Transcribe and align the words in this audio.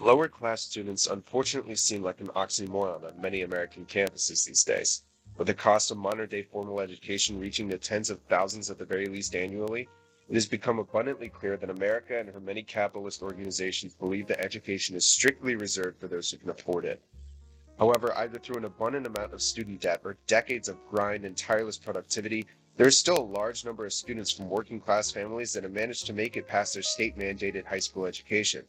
Lower 0.00 0.28
class 0.28 0.62
students 0.62 1.06
unfortunately 1.06 1.76
seem 1.76 2.02
like 2.02 2.20
an 2.20 2.26
oxymoron 2.28 3.04
on 3.04 3.20
many 3.20 3.42
American 3.42 3.86
campuses 3.86 4.44
these 4.44 4.64
days. 4.64 5.04
With 5.36 5.46
the 5.46 5.54
cost 5.54 5.90
of 5.90 5.98
modern 5.98 6.28
day 6.28 6.42
formal 6.42 6.80
education 6.80 7.38
reaching 7.38 7.68
the 7.68 7.78
tens 7.78 8.10
of 8.10 8.20
thousands 8.22 8.70
at 8.70 8.78
the 8.78 8.84
very 8.84 9.06
least 9.06 9.36
annually, 9.36 9.88
it 10.28 10.34
has 10.34 10.46
become 10.46 10.80
abundantly 10.80 11.28
clear 11.28 11.56
that 11.56 11.70
America 11.70 12.18
and 12.18 12.28
her 12.28 12.40
many 12.40 12.62
capitalist 12.62 13.22
organizations 13.22 13.94
believe 13.94 14.26
that 14.26 14.40
education 14.40 14.96
is 14.96 15.06
strictly 15.06 15.54
reserved 15.54 16.00
for 16.00 16.08
those 16.08 16.30
who 16.30 16.38
can 16.38 16.50
afford 16.50 16.84
it. 16.84 17.00
However, 17.78 18.12
either 18.16 18.38
through 18.38 18.56
an 18.56 18.64
abundant 18.64 19.06
amount 19.06 19.32
of 19.32 19.42
student 19.42 19.80
debt 19.80 20.00
or 20.04 20.16
decades 20.26 20.68
of 20.68 20.84
grind 20.90 21.24
and 21.24 21.36
tireless 21.36 21.78
productivity, 21.78 22.46
there 22.76 22.88
is 22.88 22.98
still 22.98 23.18
a 23.18 23.32
large 23.38 23.64
number 23.64 23.86
of 23.86 23.92
students 23.92 24.32
from 24.32 24.50
working 24.50 24.80
class 24.80 25.12
families 25.12 25.52
that 25.52 25.62
have 25.62 25.72
managed 25.72 26.06
to 26.06 26.12
make 26.12 26.36
it 26.36 26.48
past 26.48 26.74
their 26.74 26.82
state 26.82 27.16
mandated 27.16 27.64
high 27.64 27.78
school 27.78 28.06
education. 28.06 28.64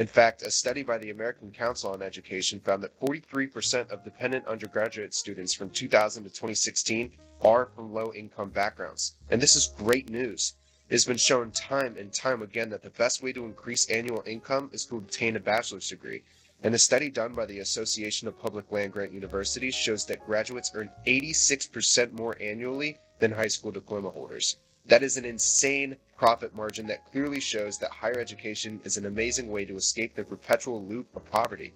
In 0.00 0.06
fact, 0.06 0.40
a 0.40 0.50
study 0.50 0.82
by 0.82 0.96
the 0.96 1.10
American 1.10 1.52
Council 1.52 1.90
on 1.90 2.00
Education 2.00 2.58
found 2.58 2.82
that 2.82 2.98
43% 3.00 3.90
of 3.90 4.02
dependent 4.02 4.46
undergraduate 4.46 5.12
students 5.12 5.52
from 5.52 5.68
2000 5.68 6.24
to 6.24 6.30
2016 6.30 7.12
are 7.42 7.66
from 7.76 7.92
low 7.92 8.10
income 8.14 8.48
backgrounds. 8.48 9.16
And 9.28 9.42
this 9.42 9.56
is 9.56 9.74
great 9.76 10.08
news. 10.08 10.54
It 10.88 10.94
has 10.94 11.04
been 11.04 11.18
shown 11.18 11.50
time 11.50 11.98
and 11.98 12.10
time 12.14 12.40
again 12.40 12.70
that 12.70 12.82
the 12.82 12.88
best 12.88 13.22
way 13.22 13.34
to 13.34 13.44
increase 13.44 13.90
annual 13.90 14.22
income 14.24 14.70
is 14.72 14.86
to 14.86 14.96
obtain 14.96 15.36
a 15.36 15.40
bachelor's 15.40 15.90
degree. 15.90 16.22
And 16.62 16.74
a 16.74 16.78
study 16.78 17.10
done 17.10 17.34
by 17.34 17.44
the 17.44 17.58
Association 17.58 18.26
of 18.26 18.40
Public 18.40 18.72
Land 18.72 18.94
Grant 18.94 19.12
Universities 19.12 19.74
shows 19.74 20.06
that 20.06 20.24
graduates 20.24 20.70
earn 20.72 20.88
86% 21.06 22.12
more 22.12 22.38
annually 22.40 22.96
than 23.18 23.32
high 23.32 23.48
school 23.48 23.70
diploma 23.70 24.08
holders. 24.08 24.56
That 24.90 25.04
is 25.04 25.16
an 25.16 25.24
insane 25.24 25.96
profit 26.16 26.52
margin 26.52 26.84
that 26.88 27.08
clearly 27.12 27.38
shows 27.38 27.78
that 27.78 27.92
higher 27.92 28.18
education 28.18 28.80
is 28.82 28.96
an 28.96 29.06
amazing 29.06 29.48
way 29.48 29.64
to 29.64 29.76
escape 29.76 30.16
the 30.16 30.24
perpetual 30.24 30.84
loop 30.84 31.06
of 31.14 31.30
poverty. 31.30 31.72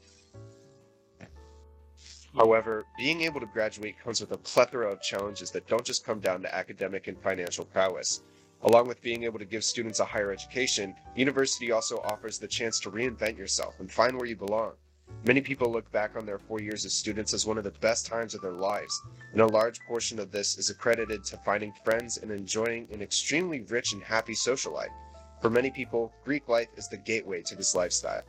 However, 2.36 2.84
being 2.98 3.20
able 3.20 3.38
to 3.38 3.46
graduate 3.46 3.94
comes 4.02 4.20
with 4.20 4.32
a 4.32 4.36
plethora 4.36 4.90
of 4.90 5.00
challenges 5.00 5.52
that 5.52 5.68
don't 5.68 5.84
just 5.84 6.04
come 6.04 6.18
down 6.18 6.42
to 6.42 6.52
academic 6.52 7.06
and 7.06 7.16
financial 7.22 7.64
prowess. 7.66 8.22
Along 8.62 8.88
with 8.88 9.00
being 9.00 9.22
able 9.22 9.38
to 9.38 9.44
give 9.44 9.62
students 9.62 10.00
a 10.00 10.04
higher 10.04 10.32
education, 10.32 10.96
university 11.14 11.70
also 11.70 11.98
offers 11.98 12.40
the 12.40 12.48
chance 12.48 12.80
to 12.80 12.90
reinvent 12.90 13.38
yourself 13.38 13.78
and 13.78 13.92
find 13.92 14.16
where 14.16 14.26
you 14.26 14.34
belong. 14.34 14.72
Many 15.26 15.40
people 15.40 15.72
look 15.72 15.90
back 15.90 16.16
on 16.16 16.26
their 16.26 16.38
four 16.38 16.60
years 16.60 16.84
as 16.84 16.92
students 16.92 17.32
as 17.32 17.46
one 17.46 17.56
of 17.56 17.64
the 17.64 17.70
best 17.70 18.04
times 18.04 18.34
of 18.34 18.42
their 18.42 18.52
lives, 18.52 19.00
and 19.32 19.40
a 19.40 19.46
large 19.46 19.80
portion 19.88 20.18
of 20.18 20.30
this 20.30 20.58
is 20.58 20.68
accredited 20.68 21.24
to 21.24 21.38
finding 21.38 21.72
friends 21.82 22.18
and 22.18 22.30
enjoying 22.30 22.86
an 22.92 23.00
extremely 23.00 23.62
rich 23.62 23.94
and 23.94 24.02
happy 24.02 24.34
social 24.34 24.74
life. 24.74 24.90
For 25.40 25.48
many 25.48 25.70
people, 25.70 26.12
Greek 26.26 26.46
life 26.46 26.68
is 26.76 26.88
the 26.88 26.98
gateway 26.98 27.40
to 27.40 27.56
this 27.56 27.74
lifestyle. 27.74 28.20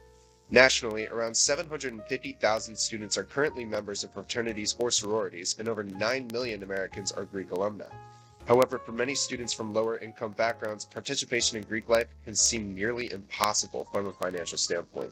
Nationally, 0.49 1.05
around 1.07 1.35
750,000 1.35 2.77
students 2.77 3.17
are 3.17 3.25
currently 3.25 3.65
members 3.65 4.05
of 4.05 4.13
fraternities 4.13 4.77
or 4.79 4.89
sororities, 4.89 5.57
and 5.59 5.67
over 5.67 5.83
9 5.83 6.29
million 6.31 6.63
Americans 6.63 7.11
are 7.11 7.25
Greek 7.25 7.51
alumni. 7.51 7.83
However, 8.47 8.79
for 8.79 8.93
many 8.93 9.15
students 9.15 9.51
from 9.51 9.73
lower 9.73 9.97
income 9.97 10.31
backgrounds, 10.31 10.85
participation 10.85 11.57
in 11.57 11.63
Greek 11.65 11.89
life 11.89 12.07
can 12.23 12.35
seem 12.35 12.73
nearly 12.73 13.11
impossible 13.11 13.85
from 13.91 14.07
a 14.07 14.13
financial 14.13 14.57
standpoint. 14.57 15.11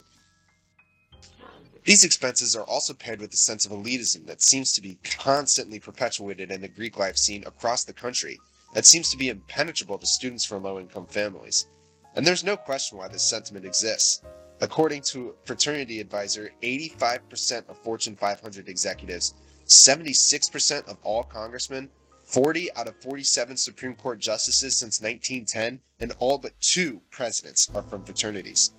These 1.85 2.05
expenses 2.05 2.55
are 2.55 2.63
also 2.63 2.93
paired 2.93 3.19
with 3.19 3.33
a 3.33 3.37
sense 3.37 3.65
of 3.65 3.73
elitism 3.73 4.25
that 4.27 4.41
seems 4.41 4.71
to 4.73 4.81
be 4.81 4.99
constantly 5.17 5.79
perpetuated 5.79 6.49
in 6.49 6.61
the 6.61 6.69
Greek 6.69 6.97
life 6.97 7.17
scene 7.17 7.43
across 7.45 7.83
the 7.83 7.91
country 7.91 8.39
that 8.73 8.85
seems 8.85 9.09
to 9.11 9.17
be 9.17 9.27
impenetrable 9.27 9.97
to 9.97 10.05
students 10.05 10.45
from 10.45 10.63
low 10.63 10.79
income 10.79 11.05
families. 11.05 11.67
And 12.15 12.25
there's 12.25 12.43
no 12.43 12.55
question 12.55 12.97
why 12.97 13.09
this 13.09 13.23
sentiment 13.23 13.65
exists. 13.65 14.21
According 14.61 15.01
to 15.11 15.35
Fraternity 15.43 15.99
Advisor, 15.99 16.51
85% 16.61 17.67
of 17.67 17.77
Fortune 17.79 18.15
500 18.15 18.69
executives, 18.69 19.33
76% 19.65 20.87
of 20.87 20.97
all 21.03 21.23
congressmen, 21.23 21.89
40 22.23 22.73
out 22.75 22.87
of 22.87 22.95
47 23.01 23.57
Supreme 23.57 23.95
Court 23.95 24.19
justices 24.19 24.77
since 24.77 25.01
1910, 25.01 25.81
and 25.99 26.13
all 26.19 26.37
but 26.37 26.59
two 26.61 27.01
presidents 27.11 27.69
are 27.75 27.83
from 27.83 28.05
fraternities. 28.05 28.71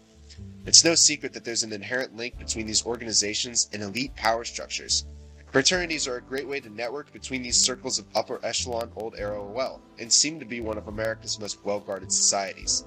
It's 0.66 0.84
no 0.84 0.94
secret 0.94 1.32
that 1.32 1.44
there's 1.44 1.62
an 1.62 1.72
inherent 1.72 2.16
link 2.16 2.38
between 2.38 2.66
these 2.66 2.86
organizations 2.86 3.68
and 3.72 3.82
elite 3.82 4.14
power 4.16 4.44
structures. 4.44 5.04
Fraternities 5.52 6.08
are 6.08 6.16
a 6.16 6.22
great 6.22 6.48
way 6.48 6.58
to 6.58 6.68
network 6.68 7.12
between 7.12 7.42
these 7.42 7.56
circles 7.56 7.98
of 7.98 8.06
upper 8.14 8.44
echelon 8.44 8.90
old 8.96 9.14
era 9.16 9.40
wealth, 9.40 9.82
and 9.98 10.12
seem 10.12 10.40
to 10.40 10.44
be 10.44 10.60
one 10.60 10.78
of 10.78 10.88
America's 10.88 11.38
most 11.38 11.64
well 11.64 11.78
guarded 11.80 12.10
societies. 12.10 12.84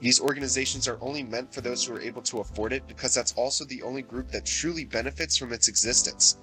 These 0.00 0.20
organizations 0.20 0.88
are 0.88 0.98
only 1.00 1.22
meant 1.22 1.54
for 1.54 1.60
those 1.60 1.84
who 1.84 1.94
are 1.94 2.00
able 2.00 2.22
to 2.22 2.40
afford 2.40 2.72
it 2.72 2.88
because 2.88 3.14
that's 3.14 3.32
also 3.34 3.64
the 3.64 3.82
only 3.82 4.02
group 4.02 4.30
that 4.32 4.44
truly 4.44 4.84
benefits 4.84 5.36
from 5.36 5.52
its 5.52 5.68
existence. 5.68 6.36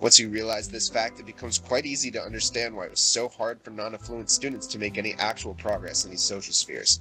Once 0.00 0.18
you 0.18 0.28
realize 0.28 0.68
this 0.68 0.88
fact, 0.88 1.20
it 1.20 1.26
becomes 1.26 1.58
quite 1.58 1.86
easy 1.86 2.10
to 2.10 2.22
understand 2.22 2.74
why 2.74 2.84
it 2.84 2.90
was 2.90 3.00
so 3.00 3.28
hard 3.28 3.60
for 3.62 3.70
non 3.70 3.94
affluent 3.94 4.30
students 4.30 4.66
to 4.66 4.78
make 4.78 4.98
any 4.98 5.14
actual 5.14 5.54
progress 5.54 6.04
in 6.04 6.10
these 6.10 6.22
social 6.22 6.52
spheres. 6.52 7.00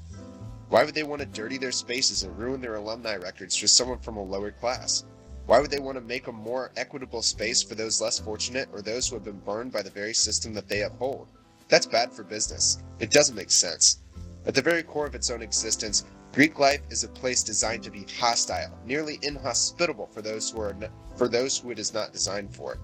Why 0.69 0.83
would 0.83 0.95
they 0.95 1.03
want 1.03 1.21
to 1.21 1.27
dirty 1.27 1.57
their 1.57 1.71
spaces 1.71 2.23
and 2.23 2.37
ruin 2.37 2.59
their 2.59 2.75
alumni 2.75 3.15
records 3.15 3.55
for 3.55 3.67
someone 3.67 3.99
from 3.99 4.17
a 4.17 4.23
lower 4.23 4.51
class? 4.51 5.05
Why 5.45 5.59
would 5.59 5.69
they 5.69 5.79
want 5.79 5.95
to 5.97 6.01
make 6.01 6.25
a 6.27 6.31
more 6.31 6.71
equitable 6.75 7.21
space 7.21 7.61
for 7.61 7.75
those 7.75 8.01
less 8.01 8.17
fortunate 8.17 8.67
or 8.73 8.81
those 8.81 9.07
who 9.07 9.15
have 9.15 9.23
been 9.23 9.39
burned 9.39 9.71
by 9.71 9.83
the 9.83 9.91
very 9.91 10.13
system 10.13 10.53
that 10.55 10.67
they 10.67 10.81
uphold? 10.81 11.27
That's 11.67 11.85
bad 11.85 12.11
for 12.11 12.23
business. 12.23 12.79
It 12.99 13.11
doesn't 13.11 13.35
make 13.35 13.51
sense. 13.51 13.99
At 14.47 14.55
the 14.55 14.61
very 14.61 14.81
core 14.81 15.05
of 15.05 15.13
its 15.13 15.29
own 15.29 15.43
existence, 15.43 16.03
Greek 16.33 16.59
life 16.59 16.81
is 16.89 17.03
a 17.03 17.07
place 17.07 17.43
designed 17.43 17.83
to 17.83 17.91
be 17.91 18.05
hostile, 18.19 18.77
nearly 18.85 19.19
inhospitable 19.21 20.07
for 20.07 20.21
those 20.21 20.51
who 20.51 20.61
are 20.61 20.75
for 21.15 21.27
those 21.27 21.57
who 21.57 21.71
it 21.71 21.79
is 21.79 21.93
not 21.93 22.11
designed 22.11 22.53
for. 22.53 22.77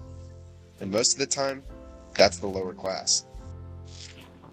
And 0.80 0.90
most 0.90 1.12
of 1.12 1.18
the 1.18 1.26
time, 1.26 1.62
that's 2.14 2.38
the 2.38 2.46
lower 2.46 2.72
class. 2.72 3.26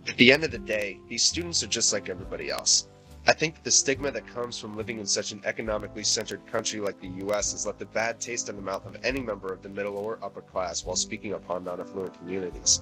At 0.07 0.17
the 0.17 0.33
end 0.33 0.43
of 0.43 0.51
the 0.51 0.59
day, 0.59 0.99
these 1.07 1.23
students 1.23 1.63
are 1.63 1.67
just 1.67 1.93
like 1.93 2.09
everybody 2.09 2.49
else. 2.49 2.88
I 3.29 3.33
think 3.33 3.61
the 3.61 3.69
stigma 3.69 4.09
that 4.09 4.25
comes 4.25 4.57
from 4.57 4.75
living 4.75 4.97
in 4.97 5.05
such 5.05 5.31
an 5.33 5.41
economically 5.45 6.03
centered 6.03 6.43
country 6.47 6.79
like 6.79 6.99
the 6.99 7.27
US 7.27 7.51
has 7.51 7.63
left 7.63 7.79
a 7.83 7.85
bad 7.85 8.19
taste 8.19 8.49
in 8.49 8.55
the 8.55 8.61
mouth 8.63 8.87
of 8.87 8.97
any 9.03 9.19
member 9.19 9.53
of 9.53 9.61
the 9.61 9.69
middle 9.69 9.97
or 9.97 10.17
upper 10.23 10.41
class 10.41 10.83
while 10.83 10.95
speaking 10.95 11.33
upon 11.33 11.63
non 11.63 11.79
affluent 11.79 12.17
communities. 12.17 12.81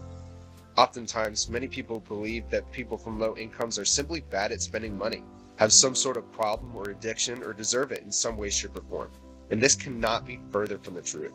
Oftentimes, 0.78 1.50
many 1.50 1.68
people 1.68 2.00
believe 2.00 2.50
that 2.50 2.72
people 2.72 2.98
from 2.98 3.20
low 3.20 3.36
incomes 3.36 3.78
are 3.78 3.84
simply 3.84 4.22
bad 4.22 4.54
at 4.54 4.62
spending 4.62 4.98
money, 4.98 5.22
have 5.58 5.74
some 5.74 5.94
sort 5.94 6.16
of 6.16 6.32
problem 6.32 6.74
or 6.78 6.92
addiction, 6.92 7.44
or 7.44 7.52
deserve 7.52 7.92
it 7.92 8.04
in 8.04 8.12
some 8.14 8.38
way, 8.38 8.50
shape, 8.50 8.78
or 8.78 8.84
form. 8.84 9.12
And 9.52 9.62
this 9.62 9.76
cannot 9.76 10.26
be 10.26 10.40
further 10.50 10.78
from 10.78 10.94
the 10.94 11.02
truth. 11.02 11.34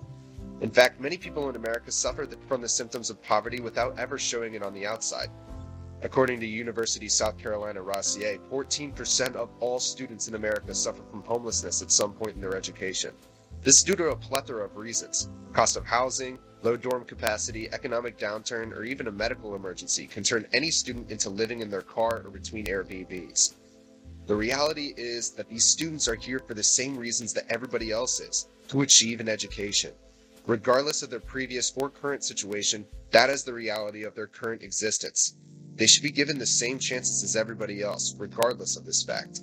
In 0.63 0.71
fact, 0.71 1.03
many 1.03 1.19
people 1.19 1.51
in 1.51 1.57
America 1.57 1.93
suffer 1.93 2.27
from 2.49 2.63
the 2.63 2.69
symptoms 2.69 3.11
of 3.11 3.23
poverty 3.23 3.61
without 3.61 3.99
ever 3.99 4.19
showing 4.19 4.55
it 4.55 4.63
on 4.63 4.73
the 4.73 4.87
outside. 4.87 5.29
According 6.05 6.41
to 6.41 6.47
University 6.47 7.07
of 7.07 7.13
South 7.13 7.39
Carolina 7.39 7.81
Rossier, 7.81 8.39
14% 8.51 9.37
of 9.37 9.51
all 9.61 9.79
students 9.79 10.27
in 10.27 10.35
America 10.35 10.75
suffer 10.75 11.03
from 11.09 11.23
homelessness 11.23 11.81
at 11.81 11.93
some 11.93 12.13
point 12.13 12.35
in 12.35 12.41
their 12.41 12.57
education. 12.57 13.13
This 13.63 13.77
is 13.77 13.85
due 13.85 13.95
to 13.95 14.11
a 14.11 14.17
plethora 14.17 14.65
of 14.65 14.77
reasons. 14.77 15.29
Cost 15.53 15.77
of 15.77 15.87
housing, 15.87 16.41
low 16.65 16.77
dorm 16.77 17.05
capacity, 17.05 17.73
economic 17.73 18.19
downturn, 18.19 18.73
or 18.73 18.83
even 18.83 19.07
a 19.07 19.13
medical 19.13 19.55
emergency 19.55 20.09
can 20.09 20.25
turn 20.25 20.45
any 20.53 20.73
student 20.73 21.09
into 21.13 21.31
living 21.31 21.61
in 21.61 21.71
their 21.71 21.83
car 21.83 22.23
or 22.25 22.31
between 22.31 22.67
Airbnbs. 22.67 23.55
The 24.27 24.35
reality 24.35 24.95
is 24.97 25.31
that 25.31 25.49
these 25.49 25.65
students 25.65 26.09
are 26.09 26.17
here 26.17 26.41
for 26.41 26.55
the 26.55 26.65
same 26.65 26.97
reasons 26.97 27.33
that 27.35 27.47
everybody 27.49 27.93
else 27.93 28.19
is 28.19 28.49
to 28.69 28.83
achieve 28.83 29.21
an 29.21 29.29
education. 29.29 29.93
Regardless 30.47 31.05
of 31.05 31.11
their 31.11 31.21
previous 31.21 31.73
or 31.77 31.91
current 31.91 32.25
situation, 32.25 32.85
that 33.13 33.31
is 33.31 33.45
the 33.45 33.55
reality 33.55 34.03
of 34.03 34.17
their 34.17 34.27
current 34.27 34.63
existence. 34.63 35.35
They 35.77 35.87
should 35.87 36.03
be 36.03 36.11
given 36.11 36.39
the 36.39 36.47
same 36.47 36.79
chances 36.79 37.25
as 37.25 37.35
everybody 37.35 37.83
else, 37.83 38.15
regardless 38.19 38.77
of 38.77 38.85
this 38.85 39.03
fact. 39.03 39.41